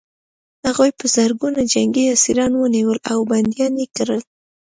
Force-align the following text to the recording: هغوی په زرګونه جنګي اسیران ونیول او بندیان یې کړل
هغوی 0.67 0.91
په 0.99 1.05
زرګونه 1.15 1.61
جنګي 1.73 2.03
اسیران 2.15 2.51
ونیول 2.57 2.99
او 3.11 3.19
بندیان 3.31 3.73
یې 3.81 3.87
کړل 3.95 4.21